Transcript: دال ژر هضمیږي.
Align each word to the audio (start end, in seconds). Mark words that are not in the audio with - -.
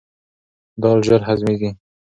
دال 0.81 0.99
ژر 1.07 1.21
هضمیږي. 1.27 1.69